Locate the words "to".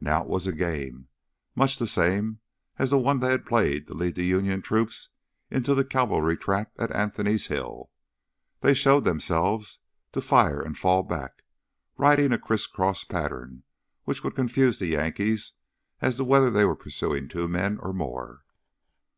3.88-3.92, 10.12-10.22, 16.16-16.24